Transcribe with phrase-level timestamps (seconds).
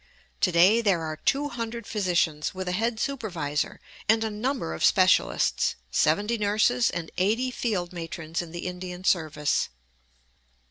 [0.39, 4.83] To day there are two hundred physicians, with a head supervisor and a number of
[4.83, 9.69] specialists, seventy nurses, and eighty field matrons in the Indian service.